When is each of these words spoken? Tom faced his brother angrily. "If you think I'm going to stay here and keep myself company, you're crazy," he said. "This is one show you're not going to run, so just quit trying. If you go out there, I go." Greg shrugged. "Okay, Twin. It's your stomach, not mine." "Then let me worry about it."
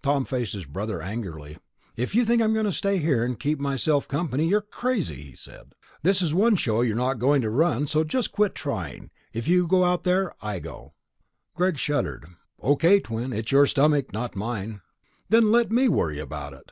Tom 0.00 0.24
faced 0.24 0.52
his 0.52 0.64
brother 0.64 1.02
angrily. 1.02 1.58
"If 1.96 2.14
you 2.14 2.24
think 2.24 2.40
I'm 2.40 2.52
going 2.52 2.66
to 2.66 2.70
stay 2.70 2.98
here 2.98 3.24
and 3.24 3.36
keep 3.36 3.58
myself 3.58 4.06
company, 4.06 4.46
you're 4.46 4.60
crazy," 4.60 5.20
he 5.22 5.34
said. 5.34 5.74
"This 6.04 6.22
is 6.22 6.32
one 6.32 6.54
show 6.54 6.82
you're 6.82 6.94
not 6.94 7.18
going 7.18 7.42
to 7.42 7.50
run, 7.50 7.88
so 7.88 8.04
just 8.04 8.30
quit 8.30 8.54
trying. 8.54 9.10
If 9.32 9.48
you 9.48 9.66
go 9.66 9.84
out 9.84 10.04
there, 10.04 10.36
I 10.40 10.60
go." 10.60 10.94
Greg 11.56 11.78
shrugged. 11.78 12.26
"Okay, 12.62 13.00
Twin. 13.00 13.32
It's 13.32 13.50
your 13.50 13.66
stomach, 13.66 14.12
not 14.12 14.36
mine." 14.36 14.82
"Then 15.30 15.50
let 15.50 15.72
me 15.72 15.88
worry 15.88 16.20
about 16.20 16.52
it." 16.52 16.70